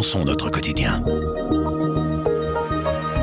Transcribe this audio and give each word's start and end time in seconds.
repensons 0.00 0.24
notre 0.24 0.48
quotidien. 0.48 1.04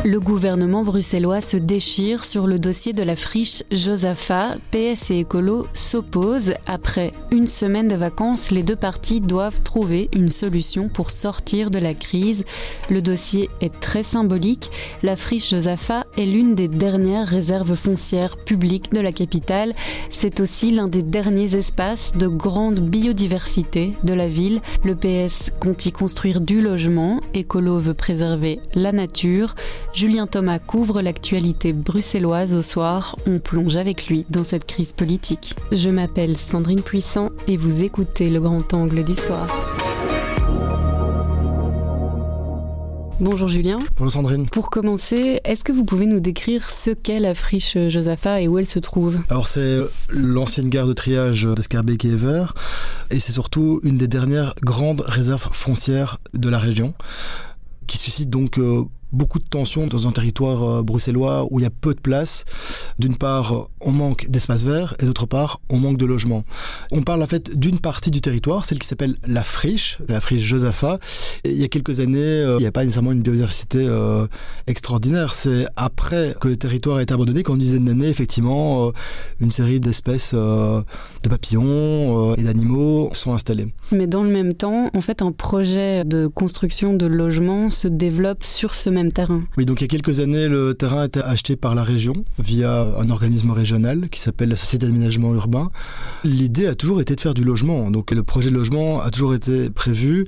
Le 0.08 0.22
gouvernement 0.22 0.86
bruxellois 0.86 1.42
se 1.42 1.58
déchire 1.58 2.24
sur 2.24 2.48
le 2.48 2.60
dossier 2.60 2.94
de 2.94 3.04
la 3.04 3.18
friche 3.18 3.64
Josapha. 3.74 4.56
PS 4.72 5.12
et 5.12 5.20
Écolo 5.20 5.68
s'opposent. 5.74 6.54
Après 6.66 7.12
une 7.30 7.50
semaine 7.50 7.90
de 7.90 7.96
vacances, 7.98 8.52
les 8.52 8.64
deux 8.64 8.78
parties 8.78 9.20
doivent 9.20 9.62
trouver 9.64 10.10
une 10.16 10.30
solution 10.30 10.88
pour 10.88 11.12
sortir 11.12 11.72
de 11.72 11.78
la 11.80 11.94
crise. 11.94 12.46
Le 12.90 13.02
dossier 13.02 13.50
est 13.60 13.82
très 13.82 14.04
symbolique. 14.04 14.70
La 15.04 15.18
friche 15.18 15.50
Josapha 15.50 16.06
est 16.18 16.26
l'une 16.26 16.56
des 16.56 16.68
dernières 16.68 17.28
réserves 17.28 17.76
foncières 17.76 18.38
publiques 18.38 18.92
de 18.92 19.00
la 19.00 19.12
capitale. 19.12 19.74
C'est 20.10 20.40
aussi 20.40 20.72
l'un 20.72 20.88
des 20.88 21.04
derniers 21.04 21.56
espaces 21.56 22.12
de 22.14 22.28
grande 22.28 22.80
biodiversité 22.80 23.94
de 24.04 24.14
la 24.14 24.28
ville. 24.28 24.62
Le 24.84 24.96
PS 24.96 25.52
compte 25.60 25.86
y 25.86 25.92
construire 25.92 26.42
du 26.42 26.62
logement. 26.62 27.20
Écolo 27.34 27.80
veut 27.80 27.94
préserver 27.94 28.60
la 28.74 28.92
nature. 28.92 29.56
Julien 29.94 30.28
Thomas 30.28 30.60
couvre 30.60 31.02
l'actualité 31.02 31.74
bruxelloise 31.74 32.56
au 32.56 32.62
soir. 32.62 33.16
On 33.28 33.40
plonge 33.40 33.78
avec 33.78 34.08
lui 34.08 34.26
dans 34.30 34.44
cette 34.44 34.66
crise 34.66 34.94
politique. 34.94 35.56
Je 35.72 35.90
m'appelle 35.90 36.38
Sandrine 36.38 36.82
Puissant 36.82 37.30
et 37.48 37.58
vous 37.58 37.84
écoutez 37.84 38.30
le 38.30 38.42
grand 38.42 38.74
angle 38.74 39.04
du 39.04 39.16
soir. 39.16 39.48
Bonjour 43.20 43.48
Julien. 43.48 43.80
Bonjour 43.96 44.12
Sandrine. 44.12 44.46
Pour 44.48 44.70
commencer, 44.70 45.42
est-ce 45.44 45.64
que 45.64 45.72
vous 45.72 45.86
pouvez 45.86 46.06
nous 46.06 46.20
décrire 46.20 46.70
ce 46.70 46.92
qu'est 46.92 47.20
la 47.20 47.34
friche 47.34 47.76
Josapha 47.88 48.42
et 48.42 48.48
où 48.48 48.60
elle 48.60 48.68
se 48.68 48.78
trouve? 48.78 49.18
Alors 49.30 49.48
c'est 49.48 49.80
l'ancienne 50.10 50.70
gare 50.70 50.86
de 50.86 50.94
triage 50.94 51.44
de 51.44 51.60
Scarbeck 51.60 52.06
et 52.06 52.10
Ever 52.10 52.46
et 53.10 53.20
c'est 53.20 53.32
surtout 53.32 53.80
une 53.84 53.98
des 53.98 54.08
dernières 54.08 54.54
grandes 54.62 55.02
réserves 55.02 55.50
foncières 55.52 56.20
de 56.36 56.48
la 56.48 56.60
région 56.60 56.94
qui 57.88 57.98
suscite 57.98 58.30
donc 58.30 58.60
euh, 58.60 58.84
beaucoup 59.12 59.40
de 59.40 59.46
tensions 59.46 59.88
dans 59.88 60.08
un 60.08 60.12
territoire 60.12 60.64
euh, 60.64 60.84
bruxellois 60.84 61.48
où 61.50 61.60
il 61.60 61.64
y 61.64 61.66
a 61.66 61.70
peu 61.70 61.94
de 61.94 62.00
place. 62.00 62.46
D'une 63.00 63.16
part, 63.16 63.68
on 63.82 63.92
manque 63.92 64.30
d'espace 64.30 64.64
vert 64.64 64.96
et 65.00 65.06
d'autre 65.06 65.26
part, 65.26 65.62
on 65.70 65.80
manque 65.80 65.98
de 65.98 66.06
logements. 66.06 66.44
On 66.92 67.04
parle 67.04 67.24
en 67.24 67.28
fait 67.28 67.58
d'une 67.58 67.80
partie 67.80 68.12
du 68.12 68.22
territoire, 68.22 68.66
celle 68.66 68.80
qui 68.80 68.88
s'appelle 68.88 69.16
la 69.26 69.44
friche, 69.44 69.98
la 70.08 70.20
friche 70.20 70.44
Josapha. 70.44 71.00
Il 71.46 71.58
y 71.58 71.64
a 71.64 71.68
quelques 71.68 72.00
années, 72.00 72.18
euh, 72.18 72.58
il 72.58 72.62
n'y 72.62 72.68
a 72.68 72.72
pas 72.72 72.84
nécessairement 72.84 73.12
une 73.12 73.22
biodiversité 73.22 73.80
euh, 73.80 74.28
extraordinaire. 74.68 75.34
C'est 75.34 75.68
après 75.76 76.36
que 76.40 76.48
le 76.48 76.58
territoire 76.58 76.98
a 76.98 77.04
été 77.04 77.14
abandonné 77.14 77.44
qu'en 77.44 77.58
dizaine 77.58 77.86
d'années, 77.86 78.10
effectivement, 78.10 78.92
une 79.40 79.52
série 79.52 79.80
d'espèces 79.80 80.34
de 80.34 81.30
papillons 81.30 82.36
et 82.36 82.44
d'animaux 82.44 83.10
sont 83.14 83.34
installés. 83.34 83.68
Mais 83.92 84.08
dans 84.08 84.24
le 84.24 84.30
même 84.30 84.54
temps, 84.54 84.90
en 84.94 85.02
fait, 85.02 85.22
un 85.22 85.32
projet 85.32 86.04
de 86.04 86.28
construction 86.28 86.94
de 86.94 87.06
logements 87.06 87.70
se 87.70 87.88
développe 87.88 88.44
sur 88.44 88.76
ce 88.76 88.90
même 88.98 89.12
terrain. 89.12 89.44
Oui, 89.58 89.66
donc 89.66 89.82
il 89.82 89.84
y 89.84 89.86
a 89.86 89.88
quelques 89.88 90.20
années, 90.20 90.48
le 90.48 90.74
terrain 90.74 91.02
a 91.02 91.06
été 91.06 91.22
acheté 91.22 91.56
par 91.56 91.76
la 91.76 91.84
région 91.84 92.26
via 92.40 92.88
un 93.00 93.10
organisme 93.10 93.52
régional 93.52 94.10
qui 94.10 94.20
s'appelle 94.20 94.50
la 94.50 94.56
Société 94.56 94.88
d'aménagement 94.88 95.34
urbain. 95.34 95.70
L'idée 96.24 96.68
a 96.68 96.76
toujours 96.76 97.02
été 97.02 97.16
de 97.16 97.22
faire 97.22 97.34
du 97.34 97.44
logement. 97.44 97.92
Donc 97.92 98.12
le 98.12 98.24
projet 98.24 98.50
de 98.50 98.56
logement 98.56 99.02
a 99.02 99.10
toujours 99.12 99.34
été 99.34 99.70
prévu. 99.70 100.28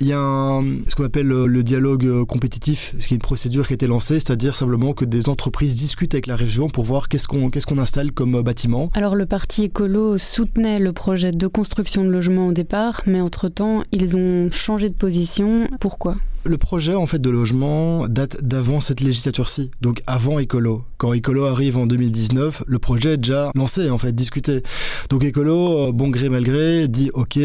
Il 0.00 0.06
y 0.06 0.12
a 0.12 0.60
ce 0.88 0.94
qu'on 0.94 1.04
appelle 1.04 1.28
le 1.28 1.62
dialogue 1.62 2.24
compétitif, 2.26 2.94
ce 2.98 3.06
qui 3.06 3.14
est 3.14 3.16
une 3.16 3.22
procédure 3.22 3.66
qui 3.66 3.72
a 3.72 3.74
été 3.74 3.86
lancée, 3.86 4.20
c'est-à-dire 4.20 4.54
simplement 4.54 4.92
que 4.92 5.04
des 5.04 5.28
entreprises 5.28 5.76
discutent 5.76 6.14
avec 6.14 6.26
la 6.26 6.36
région 6.36 6.68
pour 6.68 6.84
voir 6.84 7.08
qu'est-ce 7.08 7.28
qu'on 7.28 7.50
qu'est-ce 7.50 7.66
qu'on 7.66 7.78
installe 7.78 8.12
comme 8.12 8.42
bâtiment. 8.42 8.88
Alors 8.94 9.14
le 9.14 9.26
parti 9.26 9.64
écolo 9.64 10.18
soutenait 10.18 10.78
le 10.78 10.92
projet 10.92 11.32
de 11.32 11.46
construction 11.46 12.04
de 12.04 12.10
logements 12.10 12.48
au 12.48 12.52
départ, 12.52 13.02
mais 13.06 13.20
entre-temps, 13.20 13.82
ils 13.92 14.16
ont 14.16 14.50
changé 14.50 14.88
de 14.88 14.94
position. 14.94 15.68
Pourquoi? 15.80 16.16
Le 16.44 16.58
projet 16.58 16.94
en 16.94 17.06
fait 17.06 17.18
de 17.18 17.30
logement 17.30 18.06
date 18.08 18.42
d'avant 18.42 18.80
cette 18.80 19.00
législature-ci, 19.00 19.70
donc 19.80 20.02
avant 20.06 20.38
Écolo. 20.38 20.84
Quand 20.96 21.12
Écolo 21.12 21.44
arrive 21.44 21.76
en 21.76 21.86
2019, 21.86 22.64
le 22.66 22.78
projet 22.78 23.14
est 23.14 23.16
déjà 23.18 23.50
lancé 23.54 23.90
en 23.90 23.98
fait, 23.98 24.12
discuté. 24.12 24.62
Donc 25.10 25.24
Écolo, 25.24 25.88
euh, 25.88 25.92
bon 25.92 26.08
gré 26.08 26.28
mal 26.28 26.44
gré, 26.44 26.88
dit 26.88 27.10
OK, 27.14 27.38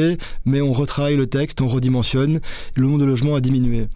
mais 0.46 0.62
on 0.62 0.72
retravaille 0.72 1.18
le 1.18 1.28
texte, 1.28 1.62
on 1.62 1.68
redimensionne, 1.68 2.40
le 2.76 2.84
nombre 2.84 3.00
de 3.00 3.06
logements 3.06 3.36
a 3.36 3.42
diminué. 3.42 3.88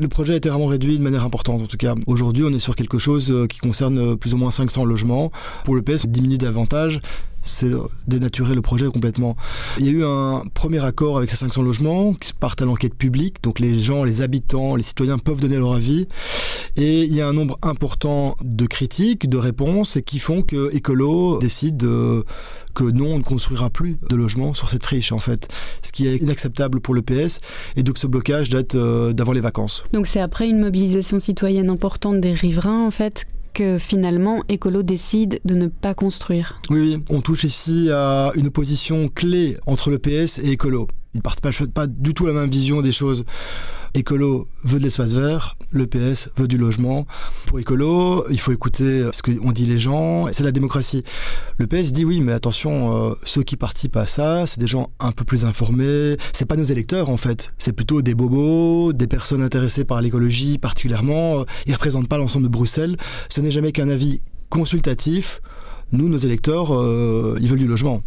Le 0.00 0.08
projet 0.08 0.34
a 0.34 0.36
été 0.36 0.48
vraiment 0.48 0.66
réduit 0.66 0.98
de 0.98 1.02
manière 1.02 1.24
importante 1.24 1.62
en 1.62 1.66
tout 1.66 1.76
cas. 1.76 1.94
Aujourd'hui, 2.06 2.44
on 2.44 2.52
est 2.52 2.58
sur 2.58 2.76
quelque 2.76 2.98
chose 2.98 3.30
euh, 3.30 3.46
qui 3.46 3.58
concerne 3.58 3.98
euh, 3.98 4.16
plus 4.16 4.34
ou 4.34 4.36
moins 4.36 4.50
500 4.50 4.84
logements. 4.84 5.30
Pour 5.64 5.74
le 5.74 5.82
PS, 5.82 6.06
diminue 6.06 6.38
davantage 6.38 7.00
c'est 7.46 7.70
dénaturer 8.06 8.54
le 8.54 8.62
projet 8.62 8.86
complètement. 8.86 9.36
Il 9.78 9.86
y 9.86 9.88
a 9.88 9.92
eu 9.92 10.04
un 10.04 10.42
premier 10.54 10.84
accord 10.84 11.16
avec 11.16 11.30
ces 11.30 11.36
500 11.36 11.62
logements 11.62 12.14
qui 12.14 12.32
partent 12.32 12.62
à 12.62 12.64
l'enquête 12.64 12.94
publique, 12.94 13.42
donc 13.42 13.58
les 13.58 13.80
gens, 13.80 14.04
les 14.04 14.20
habitants, 14.20 14.76
les 14.76 14.82
citoyens 14.82 15.18
peuvent 15.18 15.40
donner 15.40 15.56
leur 15.56 15.74
avis. 15.74 16.06
Et 16.76 17.04
il 17.04 17.14
y 17.14 17.20
a 17.20 17.28
un 17.28 17.32
nombre 17.32 17.58
important 17.62 18.34
de 18.42 18.66
critiques, 18.66 19.28
de 19.28 19.38
réponses, 19.38 19.98
qui 20.04 20.18
font 20.18 20.42
que 20.42 20.74
Écolo 20.74 21.38
décide 21.38 21.86
que 22.76 22.84
non, 22.84 23.14
on 23.14 23.18
ne 23.18 23.22
construira 23.22 23.70
plus 23.70 23.96
de 24.08 24.14
logements 24.14 24.54
sur 24.54 24.68
cette 24.68 24.84
friche, 24.84 25.10
en 25.10 25.18
fait. 25.18 25.48
Ce 25.82 25.92
qui 25.92 26.06
est 26.06 26.16
inacceptable 26.16 26.80
pour 26.80 26.94
le 26.94 27.02
PS. 27.02 27.38
Et 27.76 27.82
donc 27.82 27.98
ce 27.98 28.06
blocage 28.06 28.50
date 28.50 28.74
euh, 28.74 29.12
d'avant 29.12 29.32
les 29.32 29.40
vacances. 29.40 29.84
Donc 29.92 30.06
c'est 30.06 30.20
après 30.20 30.48
une 30.48 30.60
mobilisation 30.60 31.18
citoyenne 31.18 31.70
importante 31.70 32.20
des 32.20 32.34
riverains, 32.34 32.86
en 32.86 32.90
fait, 32.90 33.26
que 33.56 33.78
finalement 33.78 34.44
Écolo 34.50 34.82
décide 34.82 35.40
de 35.46 35.54
ne 35.54 35.68
pas 35.68 35.94
construire. 35.94 36.60
Oui, 36.68 36.78
oui, 36.80 37.02
on 37.08 37.22
touche 37.22 37.44
ici 37.44 37.88
à 37.90 38.30
une 38.34 38.48
opposition 38.48 39.08
clé 39.08 39.56
entre 39.66 39.88
le 39.88 39.98
PS 39.98 40.40
et 40.40 40.50
Écolo. 40.50 40.88
Ils 41.14 41.18
ne 41.18 41.22
partagent 41.22 41.64
pas 41.64 41.86
du 41.86 42.12
tout 42.12 42.26
la 42.26 42.34
même 42.34 42.50
vision 42.50 42.82
des 42.82 42.92
choses. 42.92 43.24
Écolo 43.94 44.48
veut 44.64 44.78
de 44.78 44.84
l'espace 44.84 45.14
vert, 45.14 45.56
le 45.70 45.86
PS 45.86 46.30
veut 46.36 46.48
du 46.48 46.58
logement. 46.58 47.06
Pour 47.46 47.58
Écolo, 47.58 48.24
il 48.30 48.40
faut 48.40 48.52
écouter 48.52 49.08
ce 49.12 49.22
qu'ont 49.22 49.52
dit 49.52 49.66
les 49.66 49.78
gens, 49.78 50.26
c'est 50.32 50.44
la 50.44 50.52
démocratie. 50.52 51.04
Le 51.58 51.66
PS 51.66 51.92
dit 51.92 52.04
oui, 52.04 52.20
mais 52.20 52.32
attention, 52.32 53.10
euh, 53.10 53.14
ceux 53.24 53.42
qui 53.42 53.56
participent 53.56 53.96
à 53.96 54.06
ça, 54.06 54.46
c'est 54.46 54.60
des 54.60 54.66
gens 54.66 54.90
un 55.00 55.12
peu 55.12 55.24
plus 55.24 55.44
informés, 55.44 56.16
c'est 56.32 56.46
pas 56.46 56.56
nos 56.56 56.64
électeurs 56.64 57.10
en 57.10 57.16
fait, 57.16 57.52
c'est 57.58 57.72
plutôt 57.72 58.02
des 58.02 58.14
bobos, 58.14 58.92
des 58.92 59.06
personnes 59.06 59.42
intéressées 59.42 59.84
par 59.84 60.00
l'écologie 60.00 60.58
particulièrement, 60.58 61.44
ils 61.66 61.74
représentent 61.74 62.08
pas 62.08 62.18
l'ensemble 62.18 62.44
de 62.44 62.52
Bruxelles, 62.52 62.96
ce 63.28 63.40
n'est 63.40 63.50
jamais 63.50 63.72
qu'un 63.72 63.88
avis 63.88 64.20
consultatif. 64.50 65.40
Nous, 65.92 66.08
nos 66.08 66.18
électeurs, 66.18 66.74
euh, 66.74 67.38
ils 67.40 67.48
veulent 67.48 67.60
du 67.60 67.68
logement 67.68 68.02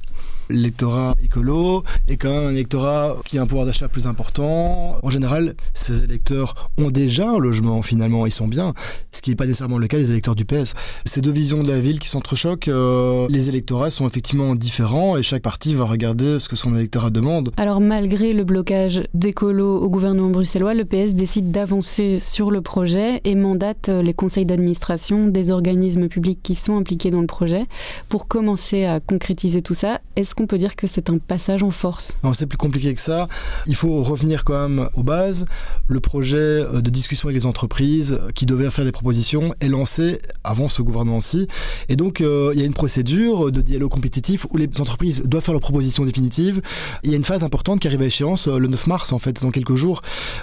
l'électorat 0.49 1.15
écolo 1.23 1.83
est 2.07 2.17
quand 2.17 2.29
même 2.29 2.47
un 2.47 2.51
électorat 2.51 3.15
qui 3.25 3.37
a 3.37 3.41
un 3.41 3.47
pouvoir 3.47 3.65
d'achat 3.65 3.87
plus 3.87 4.07
important. 4.07 4.97
En 5.03 5.09
général, 5.09 5.55
ces 5.73 6.03
électeurs 6.03 6.71
ont 6.77 6.89
déjà 6.89 7.29
un 7.29 7.37
logement 7.37 7.81
finalement, 7.81 8.25
ils 8.25 8.31
sont 8.31 8.47
bien, 8.47 8.73
ce 9.11 9.21
qui 9.21 9.29
n'est 9.29 9.35
pas 9.35 9.45
nécessairement 9.45 9.77
le 9.77 9.87
cas 9.87 9.97
des 9.97 10.09
électeurs 10.09 10.35
du 10.35 10.45
PS. 10.45 10.73
Ces 11.05 11.21
deux 11.21 11.31
visions 11.31 11.61
de 11.61 11.67
la 11.67 11.79
ville 11.79 11.99
qui 11.99 12.09
s'entrechoquent, 12.09 12.67
euh, 12.67 13.27
les 13.29 13.49
électorats 13.49 13.89
sont 13.89 14.07
effectivement 14.07 14.55
différents 14.55 15.17
et 15.17 15.23
chaque 15.23 15.43
parti 15.43 15.75
va 15.75 15.85
regarder 15.85 16.39
ce 16.39 16.49
que 16.49 16.55
son 16.55 16.75
électorat 16.75 17.09
demande. 17.09 17.51
Alors 17.57 17.81
malgré 17.81 18.33
le 18.33 18.43
blocage 18.43 19.03
d'écolo 19.13 19.77
au 19.77 19.89
gouvernement 19.89 20.29
bruxellois, 20.29 20.73
le 20.73 20.85
PS 20.85 21.13
décide 21.13 21.51
d'avancer 21.51 22.19
sur 22.21 22.51
le 22.51 22.61
projet 22.61 23.21
et 23.23 23.35
mandate 23.35 23.89
les 23.89 24.13
conseils 24.13 24.45
d'administration 24.45 25.27
des 25.27 25.51
organismes 25.51 26.07
publics 26.07 26.39
qui 26.41 26.55
sont 26.55 26.77
impliqués 26.77 27.11
dans 27.11 27.21
le 27.21 27.27
projet 27.27 27.65
pour 28.07 28.27
commencer 28.27 28.85
à 28.85 28.99
concrétiser 28.99 29.61
tout 29.61 29.73
ça. 29.73 30.01
Est-ce 30.15 30.35
qu'on 30.39 30.47
peut 30.47 30.57
dire 30.57 30.77
que 30.77 30.87
c'est 30.87 31.09
un 31.09 31.17
passage 31.17 31.63
en 31.63 31.71
force? 31.71 32.15
Non, 32.23 32.31
c'est 32.31 32.45
plus 32.45 32.57
compliqué 32.57 32.95
que 32.95 33.01
ça. 33.01 33.27
Il 33.67 33.75
faut 33.75 34.01
revenir 34.01 34.45
quand 34.45 34.69
même 34.69 34.87
aux 34.93 35.03
bases. 35.03 35.43
Le 35.89 35.99
projet 35.99 36.37
euh, 36.37 36.79
de 36.79 36.89
discussion 36.89 37.27
avec 37.27 37.41
les 37.41 37.45
entreprises 37.45 38.21
qui 38.35 38.45
devaient 38.45 38.69
faire 38.69 38.85
des 38.85 38.93
propositions 38.93 39.53
est 39.59 39.67
lancé 39.67 40.21
avant 40.45 40.69
ce 40.69 40.81
gouvernement-ci. 40.81 41.47
Et 41.89 41.97
donc, 41.97 42.21
euh, 42.21 42.51
il 42.53 42.59
y 42.59 42.63
a 42.63 42.65
une 42.65 42.73
procédure 42.73 43.51
de 43.51 43.59
dialogue 43.59 43.91
compétitif 43.91 44.47
où 44.49 44.55
les 44.55 44.69
entreprises 44.79 45.23
doivent 45.23 45.43
faire 45.43 45.53
leurs 45.53 45.59
propositions 45.59 46.05
définitives. 46.05 46.61
Il 47.03 47.11
y 47.11 47.15
a 47.15 47.17
une 47.17 47.25
phase 47.25 47.43
importante 47.43 47.81
qui 47.81 47.87
arrive 47.87 48.01
à 48.01 48.05
échéance 48.05 48.47
euh, 48.47 48.57
le 48.57 48.69
9 48.69 48.87
mars, 48.87 49.11
en 49.11 49.19
fait, 49.19 49.41
dans 49.41 49.51
quelques 49.51 49.75
jours. 49.75 50.01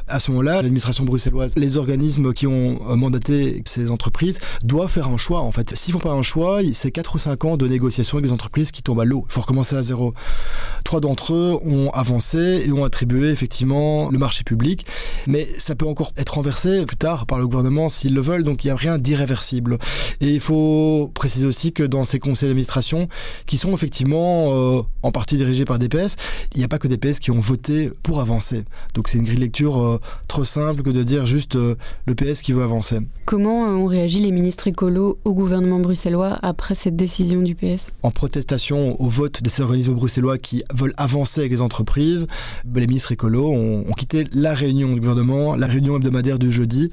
À 0.09 0.21
ce 0.21 0.31
moment-là, 0.31 0.57
l'administration 0.57 1.05
bruxelloise, 1.05 1.55
les 1.57 1.79
organismes 1.79 2.35
qui 2.35 2.47
ont 2.47 2.97
mandaté 2.97 3.63
ces 3.65 3.91
entreprises 3.91 4.41
doivent 4.63 4.91
faire 4.91 5.09
un 5.09 5.17
choix, 5.17 5.41
en 5.41 5.53
fait. 5.53 5.75
S'ils 5.75 5.95
font 5.95 6.01
pas 6.01 6.13
un 6.13 6.23
choix, 6.23 6.61
c'est 6.75 6.91
4 6.91 7.15
ou 7.15 7.19
5 7.19 7.45
ans 7.47 7.57
de 7.57 7.67
négociations 7.67 8.19
avec 8.19 8.29
les 8.29 8.35
entreprises 8.35 8.73
qui 8.73 8.83
tombent 8.83 9.01
à 9.01 9.07
l'eau. 9.07 9.25
Il 9.31 9.33
faut 9.33 9.41
recommencer 9.41 9.75
à 9.75 9.86
Trois 10.87 11.01
d'entre 11.01 11.35
eux 11.35 11.59
ont 11.65 11.91
avancé 11.91 12.63
et 12.65 12.71
ont 12.71 12.85
attribué 12.85 13.31
effectivement 13.31 14.09
le 14.09 14.19
marché 14.19 14.45
public, 14.45 14.87
mais 15.27 15.45
ça 15.59 15.75
peut 15.75 15.87
encore 15.87 16.13
être 16.17 16.35
renversé 16.35 16.87
plus 16.87 16.97
tard 16.97 17.27
par 17.27 17.39
le 17.39 17.47
gouvernement 17.49 17.89
s'ils 17.89 18.15
le 18.15 18.21
veulent, 18.21 18.45
donc 18.45 18.63
il 18.63 18.69
n'y 18.69 18.71
a 18.71 18.77
rien 18.77 18.97
d'irréversible. 18.97 19.79
Et 20.21 20.29
il 20.29 20.39
faut 20.39 21.11
préciser 21.13 21.45
aussi 21.45 21.73
que 21.73 21.83
dans 21.83 22.05
ces 22.05 22.21
conseils 22.21 22.49
d'administration, 22.49 23.09
qui 23.47 23.59
sont 23.59 23.75
effectivement 23.75 24.55
euh, 24.55 24.83
en 25.03 25.11
partie 25.11 25.37
dirigés 25.37 25.65
par 25.65 25.81
DPS, 25.81 26.17
il 26.55 26.59
n'y 26.59 26.65
a 26.65 26.69
pas 26.69 26.79
que 26.79 26.87
DPS 26.87 27.19
qui 27.19 27.33
ont 27.33 27.41
voté 27.41 27.91
pour 28.05 28.21
avancer. 28.21 28.65
Donc 28.95 29.09
c'est 29.09 29.19
une 29.19 29.25
grille 29.25 29.37
de 29.37 29.41
lecture 29.41 29.83
euh, 29.83 30.01
trop 30.29 30.45
simple 30.45 30.83
que 30.83 30.91
de 30.91 31.03
dire 31.03 31.27
juste 31.27 31.57
euh, 31.57 31.75
le 32.07 32.15
PS 32.15 32.43
qui 32.43 32.53
veut 32.53 32.63
avancer. 32.63 32.99
Comment 33.25 33.63
ont 33.63 33.87
réagi 33.87 34.21
les 34.21 34.31
ministres 34.31 34.69
écolos 34.69 35.19
au 35.25 35.35
gouvernement 35.35 35.81
bruxellois 35.81 36.39
après 36.43 36.77
cette 36.77 36.95
décision 36.97 37.43
du 37.43 37.55
PS 37.57 37.91
En 38.05 38.13
protestation 38.13 39.01
au 39.01 39.09
vote 39.09 39.43
de 39.43 39.49
ces 39.49 39.65
organismes 39.77 39.95
bruxellois 39.95 40.39
qui 40.39 40.65
veulent 40.75 40.95
avancer 40.97 41.41
avec 41.41 41.53
les 41.53 41.63
entreprises. 41.63 42.27
Les 42.75 42.87
ministres 42.87 43.13
écolos 43.13 43.51
ont, 43.51 43.85
ont 43.87 43.93
quitté 43.93 44.25
la 44.33 44.55
réunion 44.55 44.95
du 44.95 45.01
gouvernement, 45.01 45.55
la 45.55 45.67
réunion 45.67 45.97
hebdomadaire 45.97 46.39
du 46.39 46.51
jeudi 46.51 46.91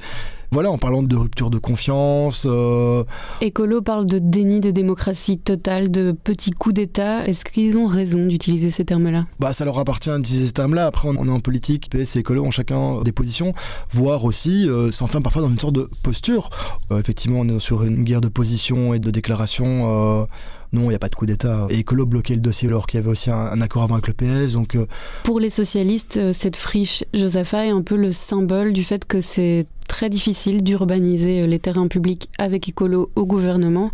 voilà, 0.54 0.70
en 0.70 0.78
parlant 0.78 1.02
de 1.02 1.16
rupture 1.16 1.50
de 1.50 1.58
confiance. 1.58 2.46
Euh... 2.48 3.04
Écolo 3.42 3.82
parle 3.82 4.06
de 4.06 4.20
déni 4.20 4.60
de 4.60 4.70
démocratie 4.70 5.40
totale, 5.40 5.90
de 5.90 6.12
petits 6.12 6.52
coups 6.52 6.76
d'État. 6.76 7.26
Est-ce 7.26 7.44
qu'ils 7.44 7.76
ont 7.76 7.88
raison 7.88 8.28
d'utiliser 8.28 8.70
ces 8.70 8.86
termes-là? 8.86 9.26
Bah, 9.40 9.52
ça 9.52 9.66
leur 9.66 9.80
appartient 9.80 10.16
d'utiliser 10.16 10.46
ces 10.46 10.54
termes-là. 10.54 10.86
Après, 10.86 11.10
on 11.10 11.28
est 11.28 11.32
en 11.32 11.40
politique, 11.40 11.90
PS 11.90 12.16
et 12.16 12.20
Écolo 12.20 12.44
ont 12.44 12.52
chacun 12.52 13.02
des 13.02 13.12
positions, 13.12 13.54
voire 13.90 14.26
aussi 14.26 14.70
euh, 14.70 14.92
s'enferment 14.92 15.24
parfois 15.24 15.42
dans 15.42 15.50
une 15.50 15.58
sorte 15.58 15.74
de 15.74 15.90
posture. 16.04 16.50
Euh, 16.92 17.00
effectivement, 17.00 17.40
on 17.40 17.48
est 17.48 17.60
sur 17.60 17.84
une 17.84 18.04
guerre 18.04 18.22
de 18.22 18.30
position 18.30 18.94
et 18.94 19.00
de 19.00 19.10
déclaration. 19.10 20.28
Non, 20.74 20.86
il 20.86 20.90
n'y 20.90 20.96
a 20.96 21.00
pas 21.00 21.10
de 21.10 21.16
coup 21.16 21.26
d'État. 21.26 21.68
Et 21.70 21.80
Écolo 21.80 22.06
bloquait 22.06 22.36
le 22.36 22.42
dossier 22.42 22.68
alors 22.68 22.88
qu'il 22.88 23.00
y 23.00 23.04
avait 23.04 23.12
aussi 23.12 23.30
un, 23.30 23.36
un, 23.36 23.62
accord 23.62 23.84
avant 23.84 23.96
avec 23.96 24.08
le 24.08 24.14
PS. 24.14 24.54
Donc, 24.54 24.76
euh... 24.76 24.88
Pour 25.24 25.40
les 25.40 25.52
socialistes, 25.52 26.18
euh, 26.18 26.34
cette 26.34 26.56
friche 26.56 27.04
Josapha 27.14 27.66
est 27.68 27.70
un 27.70 27.84
peu 27.84 27.96
le 27.96 28.12
symbole 28.12 28.74
du 28.74 28.84
fait 28.84 29.06
que 29.06 29.22
c'est 29.22 29.68
très 29.88 30.10
difficile 30.10 30.64
d'urbaniser 30.64 31.42
euh, 31.44 31.48
les 31.48 31.60
terrains 31.60 31.88
publics 31.88 32.30
avec 32.40 32.68
Écolo 32.68 33.12
au 33.16 33.26
gouvernement. 33.28 33.92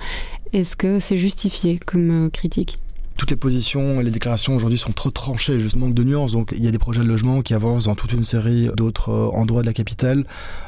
Est-ce 0.54 0.76
que 0.76 1.00
c'est 1.00 1.18
justifié 1.18 1.80
comme 1.86 2.30
critique? 2.32 2.80
Toutes 3.20 3.32
les 3.32 3.36
positions 3.36 4.00
et 4.00 4.04
les 4.06 4.12
déclarations 4.12 4.56
aujourd'hui 4.56 4.78
sont 4.78 4.94
trop 4.94 5.12
tranchées, 5.12 5.60
juste 5.60 5.76
manque 5.76 5.94
de 5.94 6.06
nuances. 6.06 6.32
Donc 6.32 6.54
il 6.56 6.64
y 6.64 6.70
a 6.70 6.72
des 6.72 6.80
projets 6.80 7.02
de 7.02 7.08
logement 7.08 7.42
qui 7.42 7.54
avancent 7.54 7.84
dans 7.84 7.96
toute 7.96 8.14
une 8.14 8.24
série 8.24 8.70
d'autres 8.78 9.10
euh, 9.10 9.38
endroits 9.38 9.62
de 9.62 9.68
la 9.68 9.74
capitale, 9.74 10.24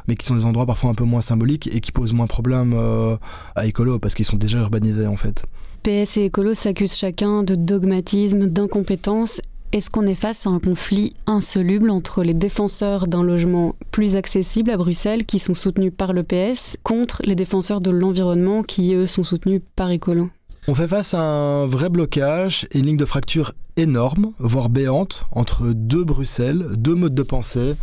mais 0.09 0.15
qui 0.15 0.25
sont 0.25 0.35
des 0.35 0.45
endroits 0.45 0.65
parfois 0.65 0.89
un 0.89 0.93
peu 0.93 1.05
moins 1.05 1.21
symboliques 1.21 1.73
et 1.73 1.79
qui 1.79 1.93
posent 1.93 2.11
moins 2.11 2.25
de 2.25 2.29
problèmes 2.29 2.73
euh, 2.75 3.15
à 3.55 3.67
écolo 3.67 3.99
parce 3.99 4.15
qu'ils 4.15 4.25
sont 4.25 4.35
déjà 4.35 4.59
urbanisés 4.59 5.07
en 5.07 5.15
fait. 5.15 5.45
PS 5.83 6.18
et 6.18 6.25
écolo 6.25 6.54
s'accusent 6.54 6.95
chacun 6.95 7.42
de 7.42 7.56
dogmatisme, 7.56 8.45
d'incompétence. 8.45 9.42
Est-ce 9.72 9.89
qu'on 9.89 10.06
est 10.06 10.13
face 10.13 10.45
à 10.45 10.51
un 10.51 10.60
conflit 10.60 11.16
insoluble 11.25 11.89
entre 11.89 12.24
les 12.24 12.36
défenseurs 12.36 13.07
d'un 13.07 13.24
logement 13.24 13.75
plus 13.89 14.16
accessible 14.16 14.69
à 14.69 14.78
Bruxelles, 14.78 15.25
qui 15.25 15.39
sont 15.39 15.56
soutenus 15.56 15.92
par 15.95 16.13
le 16.13 16.22
PS, 16.22 16.78
contre 16.83 17.24
les 17.25 17.33
défenseurs 17.33 17.81
de 17.81 17.89
l'environnement, 17.89 18.62
qui 18.62 18.94
eux 18.94 19.07
sont 19.07 19.24
soutenus 19.24 19.62
par 19.75 19.89
écolo? 19.89 20.30
On 20.68 20.75
fait 20.75 20.88
face 20.88 21.16
à 21.16 21.22
un 21.22 21.66
vrai 21.66 21.89
blocage 21.89 22.68
et 22.72 22.78
une 22.78 22.86
ligne 22.86 22.98
de 22.98 23.06
fracture 23.06 23.54
énorme, 23.75 24.33
voire 24.38 24.69
béante, 24.69 25.25
entre 25.31 25.72
deux 25.74 26.04
Bruxelles, 26.04 26.63
deux 26.78 26.94
modes 26.94 27.16
de 27.16 27.24
pensée. 27.24 27.74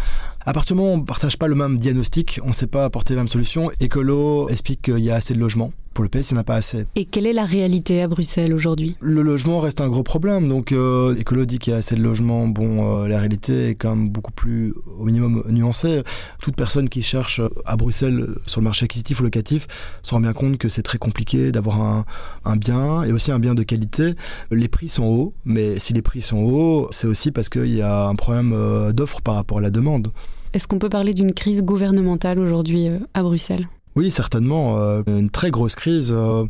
À 0.46 0.52
on 0.70 0.98
ne 0.98 1.02
partage 1.02 1.36
pas 1.36 1.48
le 1.48 1.56
même 1.56 1.78
diagnostic, 1.78 2.38
on 2.44 2.48
ne 2.48 2.52
sait 2.52 2.68
pas 2.68 2.84
apporter 2.84 3.14
la 3.14 3.22
même 3.22 3.28
solution. 3.28 3.72
Écolo 3.80 4.48
explique 4.50 4.82
qu'il 4.82 5.00
y 5.00 5.10
a 5.10 5.16
assez 5.16 5.34
de 5.34 5.40
logements. 5.40 5.72
Pour 5.98 6.04
le 6.04 6.10
PS, 6.10 6.30
il 6.30 6.34
n'y 6.34 6.38
en 6.38 6.42
a 6.42 6.44
pas 6.44 6.54
assez. 6.54 6.84
Et 6.94 7.06
quelle 7.06 7.26
est 7.26 7.32
la 7.32 7.44
réalité 7.44 8.02
à 8.02 8.06
Bruxelles 8.06 8.54
aujourd'hui? 8.54 8.94
Le 9.00 9.20
logement 9.20 9.58
reste 9.58 9.80
un 9.80 9.88
gros 9.88 10.04
problème. 10.04 10.48
Donc, 10.48 10.70
euh, 10.70 11.16
Écolo 11.16 11.44
dit 11.44 11.58
qu'il 11.58 11.72
y 11.72 11.74
a 11.74 11.78
assez 11.78 11.96
de 11.96 12.00
logements. 12.00 12.46
Bon, 12.46 13.02
euh, 13.02 13.08
la 13.08 13.18
réalité 13.18 13.70
est 13.70 13.74
quand 13.74 13.96
même 13.96 14.08
beaucoup 14.08 14.30
plus, 14.30 14.74
au 14.96 15.02
minimum, 15.02 15.42
nuancée. 15.48 16.04
Toute 16.40 16.54
personne 16.54 16.88
qui 16.88 17.02
cherche 17.02 17.40
à 17.64 17.76
Bruxelles 17.76 18.28
sur 18.46 18.60
le 18.60 18.64
marché 18.66 18.84
acquisitif 18.84 19.18
ou 19.18 19.24
locatif 19.24 19.66
se 20.02 20.14
rend 20.14 20.20
bien 20.20 20.34
compte 20.34 20.58
que 20.58 20.68
c'est 20.68 20.84
très 20.84 20.98
compliqué 20.98 21.50
d'avoir 21.50 21.80
un, 21.80 22.04
un 22.44 22.54
bien 22.54 23.02
et 23.02 23.10
aussi 23.10 23.32
un 23.32 23.40
bien 23.40 23.56
de 23.56 23.64
qualité. 23.64 24.14
Les 24.52 24.68
prix 24.68 24.86
sont 24.86 25.04
hauts, 25.04 25.34
mais 25.44 25.80
si 25.80 25.94
les 25.94 26.02
prix 26.02 26.22
sont 26.22 26.44
hauts, 26.44 26.86
c'est 26.92 27.08
aussi 27.08 27.32
parce 27.32 27.48
qu'il 27.48 27.74
y 27.74 27.82
a 27.82 28.06
un 28.06 28.14
problème 28.14 28.52
euh, 28.52 28.92
d'offre 28.92 29.20
par 29.20 29.34
rapport 29.34 29.58
à 29.58 29.62
la 29.62 29.70
demande. 29.70 30.12
Est-ce 30.54 30.68
qu'on 30.68 30.78
peut 30.78 30.88
parler 30.88 31.12
d'une 31.12 31.32
crise 31.32 31.64
gouvernementale 31.64 32.38
aujourd'hui 32.38 32.86
euh, 32.86 32.98
à 33.14 33.24
Bruxelles? 33.24 33.66
Oui, 33.98 34.12
certainement, 34.12 34.78
euh, 34.78 35.02
une 35.08 35.28
très 35.28 35.50
grosse 35.50 35.74
crise. 35.74 36.12
Euh, 36.12 36.44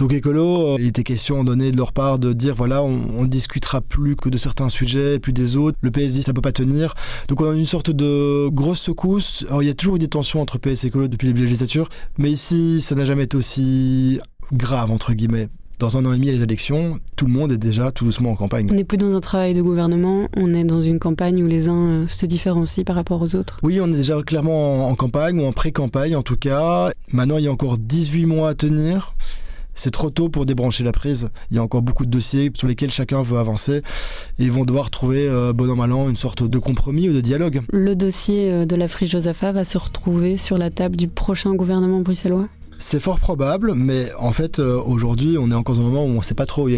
donc 0.00 0.12
écolo, 0.12 0.74
euh, 0.74 0.76
il 0.80 0.88
était 0.88 1.04
question 1.04 1.44
donné 1.44 1.70
de 1.70 1.76
leur 1.76 1.92
part 1.92 2.18
de 2.18 2.32
dire 2.32 2.56
voilà, 2.56 2.82
on, 2.82 3.22
ne 3.22 3.26
discutera 3.28 3.80
plus 3.80 4.16
que 4.16 4.28
de 4.28 4.36
certains 4.36 4.68
sujets, 4.68 5.20
plus 5.20 5.32
des 5.32 5.56
autres. 5.56 5.78
Le 5.80 5.92
PS 5.92 6.14
dit 6.14 6.24
ça 6.24 6.32
peut 6.32 6.40
pas 6.40 6.50
tenir. 6.50 6.94
Donc 7.28 7.40
on 7.40 7.48
a 7.48 7.54
une 7.54 7.66
sorte 7.66 7.92
de 7.92 8.48
grosse 8.48 8.80
secousse. 8.80 9.44
Alors 9.46 9.62
il 9.62 9.66
y 9.66 9.70
a 9.70 9.74
toujours 9.74 9.94
eu 9.94 10.00
des 10.00 10.08
tensions 10.08 10.40
entre 10.40 10.58
PS 10.58 10.82
et 10.82 10.86
écolo 10.88 11.06
depuis 11.06 11.32
les 11.32 11.40
législatures, 11.40 11.88
mais 12.18 12.32
ici 12.32 12.80
ça 12.80 12.96
n'a 12.96 13.04
jamais 13.04 13.22
été 13.24 13.36
aussi 13.36 14.18
grave 14.52 14.90
entre 14.90 15.12
guillemets 15.12 15.48
dans 15.78 15.96
un 15.96 16.04
an 16.04 16.12
et 16.12 16.16
demi 16.16 16.30
les 16.30 16.42
élections, 16.42 16.98
tout 17.16 17.26
le 17.26 17.32
monde 17.32 17.52
est 17.52 17.58
déjà 17.58 17.92
tout 17.92 18.04
doucement 18.04 18.32
en 18.32 18.34
campagne. 18.34 18.68
On 18.70 18.74
n'est 18.74 18.84
plus 18.84 18.98
dans 18.98 19.14
un 19.14 19.20
travail 19.20 19.54
de 19.54 19.62
gouvernement, 19.62 20.28
on 20.36 20.52
est 20.52 20.64
dans 20.64 20.82
une 20.82 20.98
campagne 20.98 21.42
où 21.42 21.46
les 21.46 21.68
uns 21.68 22.06
se 22.06 22.26
différencient 22.26 22.84
par 22.84 22.96
rapport 22.96 23.22
aux 23.22 23.36
autres. 23.36 23.58
Oui, 23.62 23.80
on 23.80 23.86
est 23.88 23.96
déjà 23.96 24.20
clairement 24.22 24.88
en 24.88 24.94
campagne 24.94 25.40
ou 25.40 25.46
en 25.46 25.52
pré-campagne 25.52 26.16
en 26.16 26.22
tout 26.22 26.36
cas. 26.36 26.90
Maintenant, 27.12 27.38
il 27.38 27.44
y 27.44 27.48
a 27.48 27.52
encore 27.52 27.78
18 27.78 28.26
mois 28.26 28.50
à 28.50 28.54
tenir. 28.54 29.14
C'est 29.74 29.92
trop 29.92 30.10
tôt 30.10 30.28
pour 30.28 30.44
débrancher 30.44 30.82
la 30.82 30.90
prise. 30.90 31.28
Il 31.52 31.56
y 31.56 31.60
a 31.60 31.62
encore 31.62 31.82
beaucoup 31.82 32.04
de 32.04 32.10
dossiers 32.10 32.50
sur 32.54 32.66
lesquels 32.66 32.90
chacun 32.90 33.22
veut 33.22 33.38
avancer 33.38 33.76
et 33.76 34.44
ils 34.44 34.50
vont 34.50 34.64
devoir 34.64 34.90
trouver, 34.90 35.28
euh, 35.28 35.52
bon 35.52 35.70
an 35.70 35.76
mal 35.76 35.92
an, 35.92 36.08
une 36.08 36.16
sorte 36.16 36.42
de 36.42 36.58
compromis 36.58 37.08
ou 37.08 37.12
de 37.12 37.20
dialogue. 37.20 37.62
Le 37.72 37.94
dossier 37.94 38.66
de 38.66 38.74
la 38.74 38.88
friche 38.88 39.12
Josapha 39.12 39.52
va 39.52 39.64
se 39.64 39.78
retrouver 39.78 40.36
sur 40.36 40.58
la 40.58 40.70
table 40.70 40.96
du 40.96 41.06
prochain 41.06 41.54
gouvernement 41.54 42.00
bruxellois? 42.00 42.48
C'est 42.78 43.00
fort 43.00 43.18
probable, 43.18 43.74
mais 43.74 44.06
en 44.18 44.32
fait, 44.32 44.58
euh, 44.60 44.80
aujourd'hui, 44.80 45.36
on 45.38 45.50
est 45.50 45.54
encore 45.54 45.76
dans 45.76 45.82
un 45.82 45.84
moment 45.84 46.04
où 46.04 46.08
on 46.08 46.18
ne 46.18 46.22
sait 46.22 46.34
pas 46.34 46.46
trop. 46.46 46.68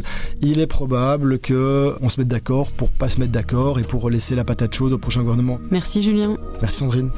Il 0.40 0.58
est 0.58 0.66
probable 0.66 1.38
qu'on 1.38 2.08
se 2.08 2.20
mette 2.20 2.28
d'accord 2.28 2.72
pour 2.72 2.90
pas 2.90 3.08
se 3.08 3.20
mettre 3.20 3.32
d'accord 3.32 3.78
et 3.78 3.82
pour 3.82 4.10
laisser 4.10 4.34
la 4.34 4.44
patate 4.44 4.74
chaude 4.74 4.92
au 4.92 4.98
prochain 4.98 5.22
gouvernement. 5.22 5.58
Merci 5.70 6.02
Julien. 6.02 6.36
Merci 6.62 6.78
Sandrine. 6.78 7.10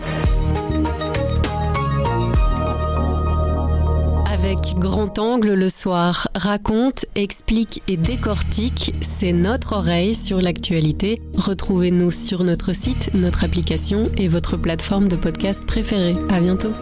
Avec 4.26 4.58
Grand 4.76 5.18
Angle 5.18 5.54
le 5.54 5.68
soir, 5.68 6.28
raconte, 6.34 7.04
explique 7.14 7.80
et 7.86 7.96
décortique, 7.96 8.92
c'est 9.00 9.32
notre 9.32 9.74
oreille 9.74 10.16
sur 10.16 10.40
l'actualité. 10.40 11.22
Retrouvez-nous 11.36 12.10
sur 12.10 12.42
notre 12.42 12.74
site, 12.74 13.10
notre 13.14 13.44
application 13.44 14.02
et 14.16 14.26
votre 14.26 14.56
plateforme 14.56 15.06
de 15.06 15.16
podcast 15.16 15.64
préférée. 15.64 16.16
À 16.28 16.40
bientôt. 16.40 16.72